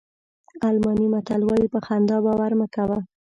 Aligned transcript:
الماني 0.69 1.07
متل 1.13 1.41
وایي 1.45 1.67
په 1.73 1.79
خندا 1.85 2.17
باور 2.25 2.51
مه 2.59 2.67
کوه. 2.75 2.99